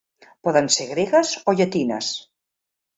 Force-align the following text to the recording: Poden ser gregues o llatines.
Poden 0.47 0.69
ser 0.77 0.87
gregues 0.93 1.37
o 1.47 1.57
llatines. 1.61 2.13